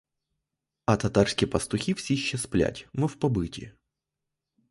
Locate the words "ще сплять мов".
2.17-3.15